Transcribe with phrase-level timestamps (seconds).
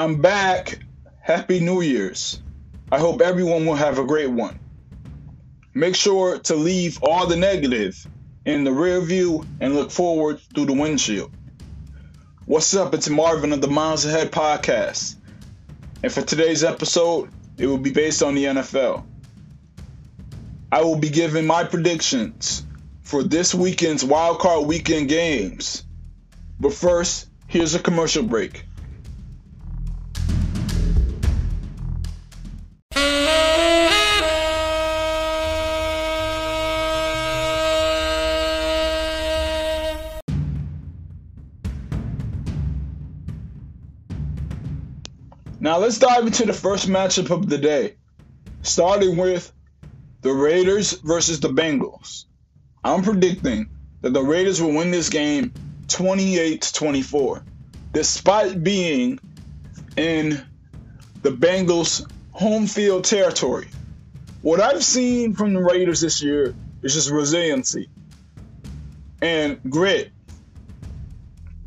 [0.00, 0.78] I'm back.
[1.20, 2.40] Happy New Year's.
[2.90, 4.58] I hope everyone will have a great one.
[5.74, 8.06] Make sure to leave all the negative
[8.46, 11.30] in the rear view and look forward through the windshield.
[12.46, 12.94] What's up?
[12.94, 15.16] It's Marvin of the Miles Ahead podcast.
[16.02, 17.28] And for today's episode,
[17.58, 19.04] it will be based on the NFL.
[20.72, 22.64] I will be giving my predictions
[23.02, 25.84] for this weekend's wildcard weekend games.
[26.58, 28.64] But first, here's a commercial break.
[45.70, 47.94] Now let's dive into the first matchup of the day,
[48.62, 49.52] starting with
[50.20, 52.24] the Raiders versus the Bengals.
[52.82, 55.52] I'm predicting that the Raiders will win this game
[55.86, 57.44] 28 to 24,
[57.92, 59.20] despite being
[59.96, 60.44] in
[61.22, 63.68] the Bengals' home field territory.
[64.42, 67.88] What I've seen from the Raiders this year is just resiliency
[69.22, 70.10] and grit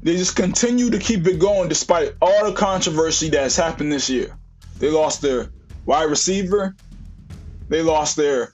[0.04, 4.10] they just continue to keep it going despite all the controversy that has happened this
[4.10, 4.38] year.
[4.80, 5.50] They lost their
[5.86, 6.76] wide receiver,
[7.70, 8.54] they lost their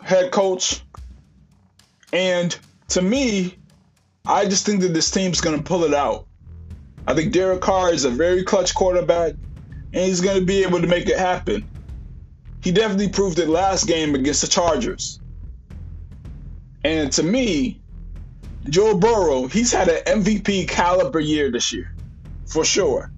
[0.00, 0.82] head coach,
[2.12, 2.56] and
[2.90, 3.58] to me,
[4.24, 6.28] I just think that this team's going to pull it out.
[7.06, 9.32] I think Derek Carr is a very clutch quarterback,
[9.92, 11.68] and he's going to be able to make it happen.
[12.62, 15.20] He definitely proved it last game against the Chargers.
[16.84, 17.80] And to me,
[18.68, 21.94] Joe Burrow, he's had an MVP caliber year this year,
[22.46, 23.12] for sure.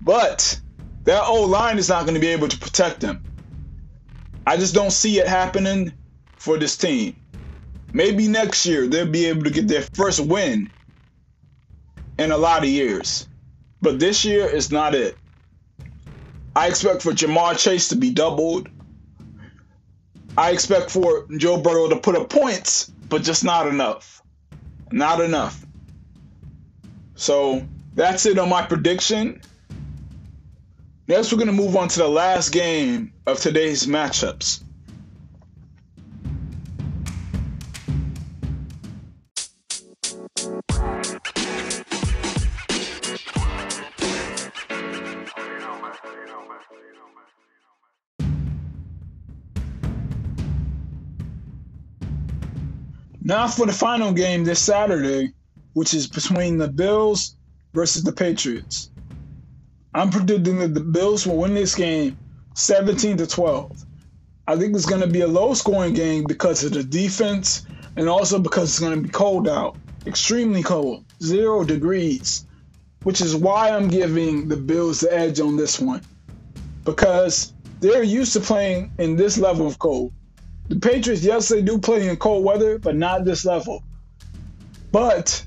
[0.00, 0.60] But
[1.04, 3.22] that old line is not going to be able to protect him.
[4.46, 5.92] I just don't see it happening
[6.36, 7.16] for this team.
[7.92, 10.70] Maybe next year they'll be able to get their first win
[12.18, 13.26] in a lot of years.
[13.82, 15.16] But this year is not it.
[16.54, 18.68] I expect for Ja'Marr Chase to be doubled.
[20.36, 24.19] I expect for Joe Burrow to put up points, but just not enough.
[24.92, 25.64] Not enough.
[27.14, 29.40] So that's it on my prediction.
[31.06, 34.62] Next, we're going to move on to the last game of today's matchups.
[53.40, 55.32] Now for the final game this Saturday,
[55.72, 57.36] which is between the Bills
[57.72, 58.90] versus the Patriots.
[59.94, 62.18] I'm predicting that the Bills will win this game
[62.52, 63.86] 17 to 12.
[64.46, 67.64] I think it's going to be a low scoring game because of the defense
[67.96, 69.74] and also because it's going to be cold out.
[70.06, 72.44] Extremely cold, zero degrees,
[73.04, 76.02] which is why I'm giving the Bills the edge on this one
[76.84, 80.12] because they're used to playing in this level of cold.
[80.70, 83.82] The Patriots, yes, they do play in cold weather, but not this level.
[84.92, 85.44] But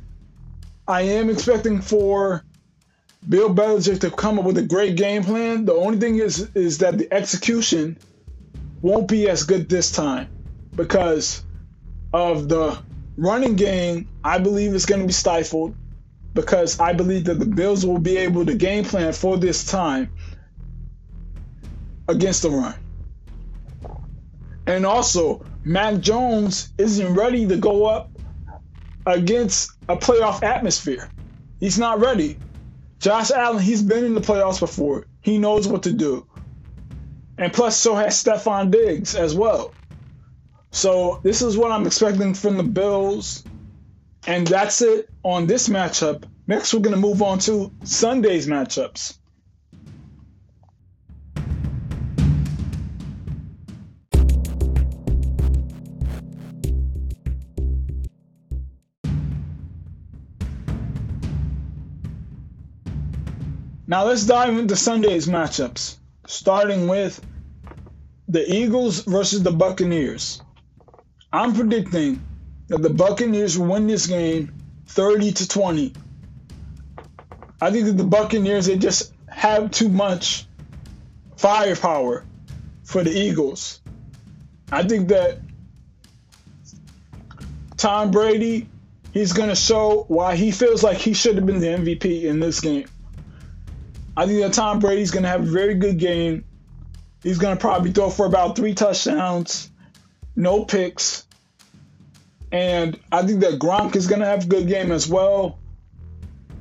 [0.86, 2.44] I am expecting for
[3.30, 5.64] Bill Belichick to come up with a great game plan.
[5.64, 7.98] The only thing is is that the execution
[8.82, 10.28] won't be as good this time
[10.76, 11.42] because
[12.12, 12.78] of the
[13.16, 14.10] running game.
[14.26, 15.74] I believe it's going to be stifled
[16.34, 20.12] because I believe that the Bills will be able to game plan for this time
[22.10, 22.76] against the run.
[24.66, 28.12] And also, Mac Jones isn't ready to go up
[29.06, 31.10] against a playoff atmosphere.
[31.60, 32.38] He's not ready.
[33.00, 35.08] Josh Allen, he's been in the playoffs before.
[35.22, 36.26] He knows what to do.
[37.38, 39.74] And plus, so has Stefon Diggs as well.
[40.72, 43.44] So, this is what I'm expecting from the Bills.
[44.26, 46.24] And that's it on this matchup.
[46.48, 49.18] Next, we're going to move on to Sunday's matchups.
[63.94, 67.24] Now let's dive into Sunday's matchups, starting with
[68.28, 70.42] the Eagles versus the Buccaneers.
[71.32, 72.20] I'm predicting
[72.70, 74.52] that the Buccaneers will win this game
[74.88, 75.94] 30 to 20.
[77.62, 80.48] I think that the Buccaneers they just have too much
[81.38, 82.26] firepower
[82.86, 83.80] for the Eagles.
[84.72, 85.38] I think that
[87.78, 88.68] Tom Brady,
[89.12, 92.40] he's going to show why he feels like he should have been the MVP in
[92.40, 92.88] this game.
[94.16, 96.46] I think that Tom Brady's going to have a very good game.
[97.24, 99.72] He's going to probably throw for about three touchdowns,
[100.36, 101.26] no picks.
[102.52, 105.58] And I think that Gronk is going to have a good game as well.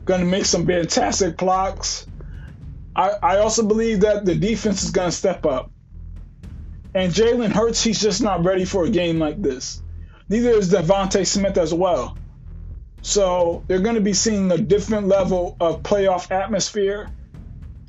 [0.04, 2.06] Going to make some fantastic blocks.
[2.96, 5.70] I, I also believe that the defense is going to step up.
[6.94, 9.82] And Jalen Hurts, he's just not ready for a game like this.
[10.28, 12.16] Neither is DeVonta Smith as well.
[13.02, 17.10] So they're going to be seeing a different level of playoff atmosphere.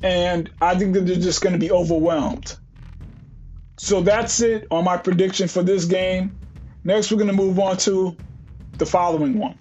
[0.04, 2.56] And I think that they're just going to be overwhelmed.
[3.78, 6.38] So that's it on my prediction for this game.
[6.84, 8.18] Next, we're going to move on to
[8.78, 9.58] the following one.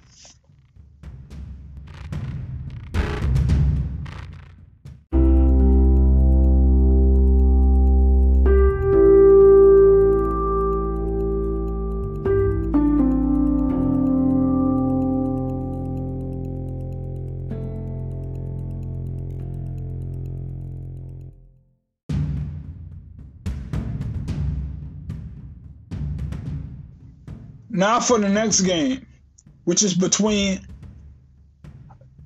[27.75, 29.03] Now for the next game,
[29.63, 30.59] which is between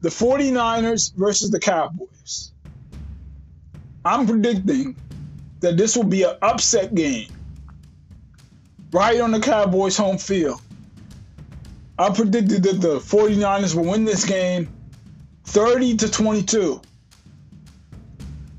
[0.02, 2.52] the 49ers versus the Cowboys.
[4.04, 4.98] I'm predicting
[5.62, 7.32] that this will be an upset game
[8.92, 10.62] right on the Cowboys' home field.
[11.98, 14.68] I predicted that the 49ers will win this game
[15.46, 16.82] 30 to 22.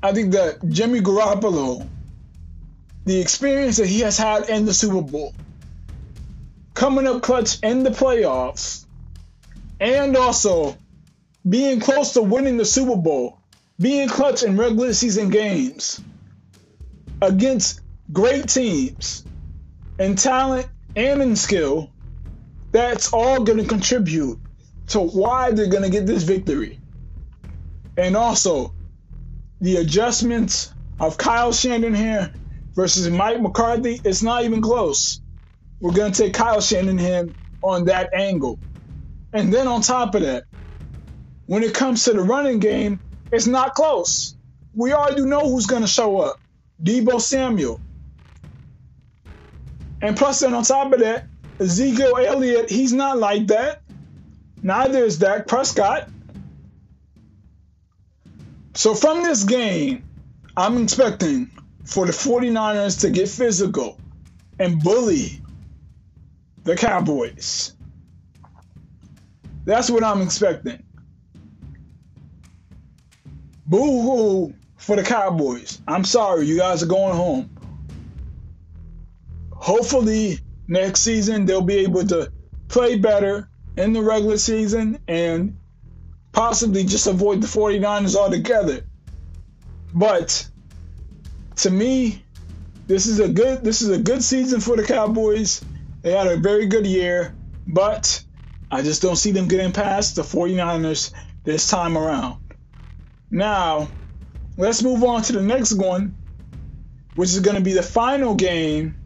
[0.01, 1.87] I think that Jimmy Garoppolo,
[3.05, 5.35] the experience that he has had in the Super Bowl,
[6.79, 8.85] coming up clutch in the playoffs,
[9.81, 10.77] and also
[11.47, 13.41] being close to winning the Super Bowl,
[13.77, 15.99] being clutch in regular season games
[17.21, 17.81] against
[18.13, 19.25] great teams
[19.99, 21.91] in talent and in skill,
[22.71, 24.39] that's all going to contribute
[24.87, 26.79] to why they're going to get this victory.
[27.97, 28.73] And also,
[29.59, 32.33] the adjustments of Kyle Shanahan here
[32.73, 35.19] versus Mike McCarthy, it's not even close.
[35.81, 38.59] We're going to take Kyle Shanahan on that angle.
[39.33, 40.45] And then on top of that,
[41.45, 44.35] when it comes to the running game, it's not close.
[44.73, 46.37] We already know who's going to show up
[46.83, 47.81] Deebo Samuel.
[50.01, 51.27] And plus, then on top of that,
[51.61, 53.81] Ezekiel Elliott, he's not like that.
[54.63, 56.09] Neither is Dak Prescott.
[58.75, 60.05] So from this game,
[60.57, 61.51] I'm expecting
[61.85, 64.01] for the 49ers to get physical
[64.59, 65.41] and bully
[66.69, 67.73] the Cowboys.
[69.65, 70.83] That's what I'm expecting.
[73.65, 75.81] Boo hoo for the Cowboys.
[75.87, 77.49] I'm sorry, you guys are going home.
[79.51, 82.31] Hopefully, next season they'll be able to
[82.67, 85.57] play better in the regular season and
[86.31, 88.85] possibly just avoid the 49ers altogether.
[89.93, 90.47] But
[91.57, 92.23] to me,
[92.85, 95.63] this is a good this is a good season for the Cowboys.
[96.01, 97.35] They had a very good year,
[97.67, 98.23] but
[98.71, 101.11] I just don't see them getting past the 49ers
[101.43, 102.37] this time around.
[103.31, 103.91] Now,
[104.57, 106.17] let's move on to the next one,
[107.15, 108.97] which is going to be the final game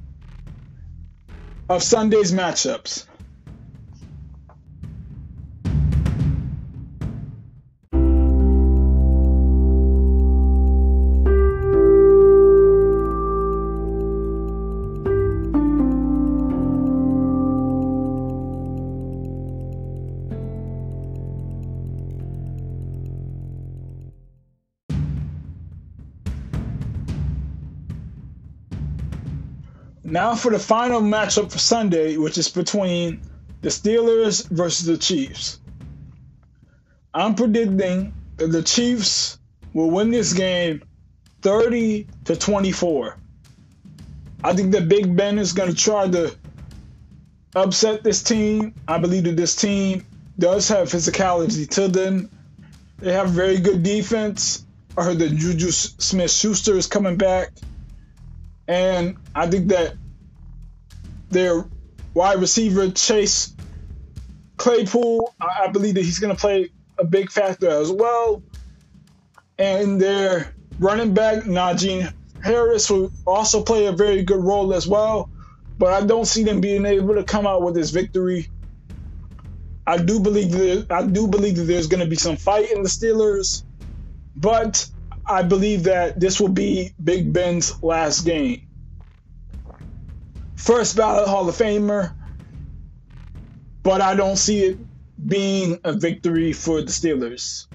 [1.70, 3.08] of Sunday's matchups.
[30.24, 33.20] Now for the final matchup for Sunday, which is between
[33.60, 35.60] the Steelers versus the Chiefs.
[37.14, 39.38] I'm predicting that the Chiefs
[39.74, 40.82] will win this game
[41.42, 43.18] 30 to 24.
[44.46, 46.34] I think that Big Ben is going to try to
[47.54, 48.76] upset this team.
[48.88, 50.06] I believe that this team
[50.40, 52.30] does have physicality to them.
[53.00, 54.66] They have very good defense.
[54.98, 57.52] I heard that Juju Smith Schuster is coming back.
[58.70, 59.96] And I think that
[61.34, 61.66] their
[62.14, 63.54] wide receiver Chase
[64.58, 68.44] Claypool, I, I believe that he's going to play a big factor as well.
[69.58, 72.12] And their running back Najee
[72.44, 75.30] Harris will also play a very good role as well.
[75.78, 78.50] But I don't see them being able to come out with this victory.
[79.86, 82.84] I do believe that I do believe that there's going to be some fight in
[82.84, 83.64] the Steelers,
[84.36, 84.88] but
[85.26, 88.68] I believe that this will be Big Ben's last game
[90.64, 92.14] first ballot Hall of Famer,
[93.84, 94.78] but I don't see it
[95.28, 97.68] being a victory for the Steelers.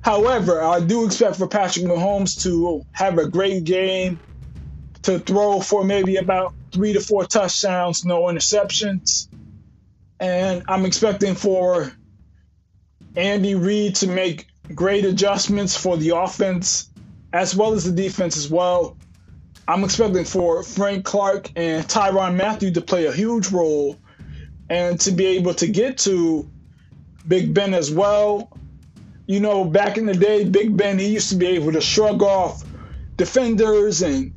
[0.00, 4.20] However, I do expect for Patrick Mahomes to have a great game,
[5.02, 9.28] to throw for maybe about three to four touchdowns, no interceptions.
[10.20, 11.92] And I'm expecting for
[13.16, 16.88] Andy Reid to make great adjustments for the offense
[17.32, 18.96] as well as the defense as well.
[19.66, 23.96] I'm expecting for Frank Clark and Tyrann Mathieu to play a huge role
[24.68, 26.50] and to be able to get to
[27.26, 28.50] Big Ben as well.
[29.26, 32.22] You know, back in the day, Big Ben, he used to be able to shrug
[32.22, 32.62] off
[33.16, 34.34] defenders and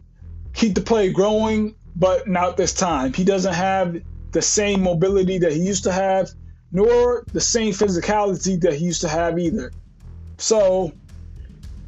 [0.53, 3.11] keep the play growing, but not this time.
[3.11, 6.29] He doesn't have the same mobility that he used to have,
[6.71, 9.73] nor the same physicality that he used to have either.
[10.37, 10.93] So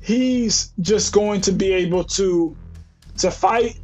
[0.02, 2.58] he's just going to be able to
[3.18, 3.80] to fight,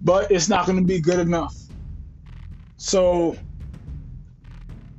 [0.00, 1.54] but it's not going to be good enough.
[2.76, 3.36] So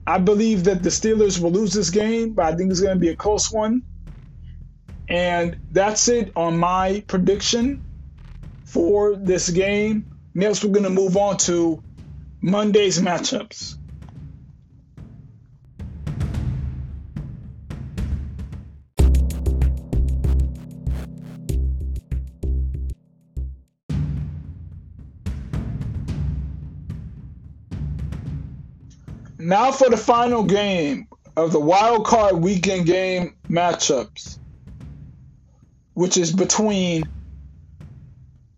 [0.08, 3.00] I believe that the Steelers will lose this game, but I think it's going to
[3.00, 3.84] be a close one.
[5.08, 7.84] And that's it on my prediction
[8.66, 10.06] for this game.
[10.36, 11.84] Next, we're going to move on to
[12.42, 13.79] Monday's matchups.
[29.42, 34.38] Now for the final game of the wild card weekend game matchups,
[35.94, 37.04] which is between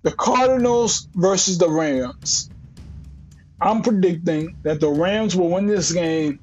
[0.01, 2.49] the Cardinals versus the Rams.
[3.61, 6.39] I'm predicting that the Rams will win this game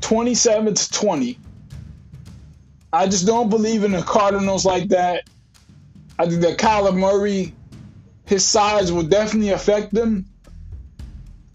[0.00, 1.38] 27 to 20.
[2.94, 5.28] I just don't believe in the Cardinals like that.
[6.18, 7.52] I think that Kyler Murray,
[8.24, 10.24] his size will definitely affect them.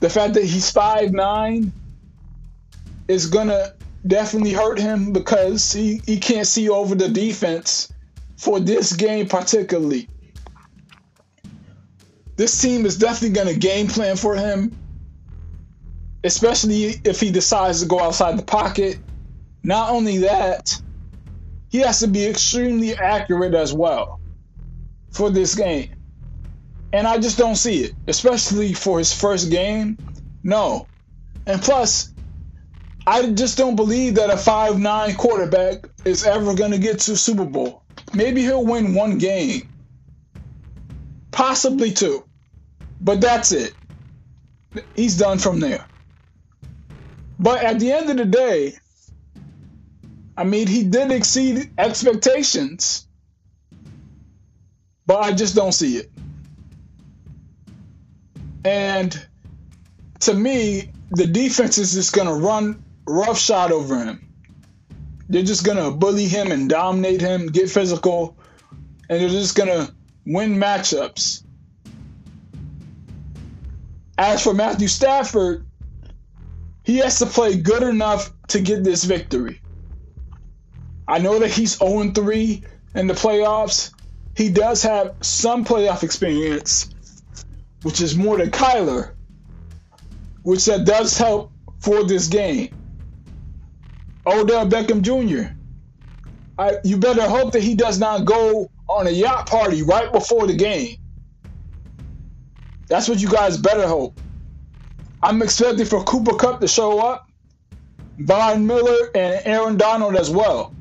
[0.02, 1.74] The fact that he's five nine
[3.12, 3.74] is gonna
[4.08, 7.92] definitely hurt him because he, he can't see over the defense
[8.38, 10.08] for this game particularly.
[12.38, 14.76] This team is definitely gonna game plan for him,
[16.24, 18.98] especially if he decides to go outside the pocket.
[19.64, 20.82] Not only that,
[21.70, 24.20] he has to be extremely accurate as well
[25.12, 25.92] for this game.
[26.94, 29.98] And I just don't see it, especially for his first game.
[30.44, 30.88] No.
[31.46, 32.12] And plus,
[33.12, 37.18] I just don't believe that a five nine quarterback is ever going to get to
[37.18, 37.84] Super Bowl.
[38.14, 39.68] Maybe he'll win one game,
[41.32, 42.24] possibly two,
[43.02, 43.74] but that's it.
[44.96, 45.86] He's done from there.
[47.38, 48.76] But at the end of the day,
[50.38, 53.10] I mean, he did exceed expectations,
[55.06, 56.10] but I just don't see it.
[58.64, 59.28] And
[60.22, 64.28] to me, the defense is just going to run roughshod over him.
[65.30, 68.38] They're just gonna bully him and dominate him, get physical,
[69.10, 69.90] and they're just gonna
[70.26, 71.44] win matchups.
[74.18, 75.66] As for Matthew Stafford,
[76.84, 79.62] he has to play good enough to get this victory.
[81.08, 82.64] I know that he's 0 3
[82.96, 83.92] in the playoffs.
[84.36, 86.94] He does have some playoff experience,
[87.84, 89.12] which is more than Kyler,
[90.44, 92.70] which that does help for this game.
[94.26, 95.54] Odell Beckham Jr.
[96.58, 100.48] I, you better hope that he does not go on a yacht party right before
[100.48, 100.98] the game.
[102.88, 104.20] That's what you guys better hope.
[105.24, 107.28] I'm expecting for Cooper Kupp to show up,
[108.18, 110.76] Von Miller, and Aaron Donald as well.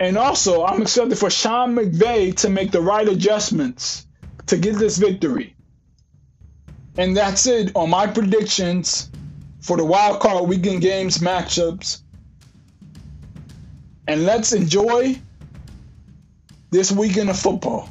[0.00, 4.06] And also, I'm expecting for Sean McVay to make the right adjustments
[4.46, 5.54] to get this victory.
[6.98, 9.10] And that's it on my predictions
[9.62, 12.02] for the wild card weekend games matchups.
[14.08, 15.18] And let's enjoy
[16.70, 17.88] this weekend of football.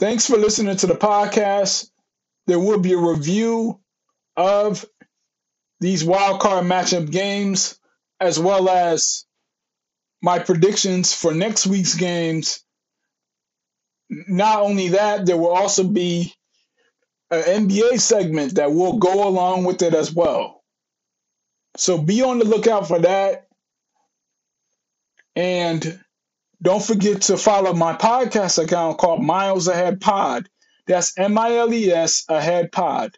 [0.00, 1.90] Thanks for listening to the podcast.
[2.46, 3.80] There will be a review
[4.36, 4.84] of
[5.80, 7.78] these wild card matchup games
[8.20, 9.24] as well as
[10.22, 12.64] my predictions for next week's games.
[14.10, 16.34] Not only that, there will also be
[17.30, 20.62] an NBA segment that will go along with it as well.
[21.76, 23.46] So be on the lookout for that.
[25.36, 26.00] And
[26.60, 30.48] don't forget to follow my podcast account called Miles Ahead Pod.
[30.86, 33.16] That's M I L E S Ahead Pod.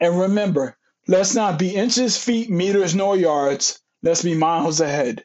[0.00, 0.76] And remember,
[1.10, 3.80] Let's not be inches, feet, meters, nor yards.
[4.02, 5.24] Let's be miles ahead.